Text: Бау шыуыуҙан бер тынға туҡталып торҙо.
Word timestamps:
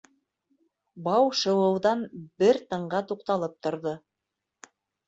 Бау 1.09 1.29
шыуыуҙан 1.41 2.03
бер 2.45 2.63
тынға 2.73 3.05
туҡталып 3.13 3.57
торҙо. 3.69 3.97